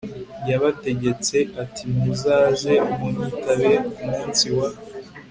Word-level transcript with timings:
yabategetse 0.49 1.37
ati 1.63 1.83
Muzaze 1.95 2.73
munyitabe 2.99 3.71
ku 3.93 4.03
munsi 4.11 4.47
wa 4.57 4.69